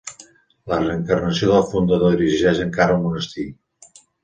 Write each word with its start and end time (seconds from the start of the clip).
La 0.71 0.79
reencarnació 0.83 1.51
del 1.51 1.67
fundador 1.75 2.17
dirigeix 2.23 2.65
encara 2.65 2.99
el 2.99 3.07
monestir. 3.07 3.49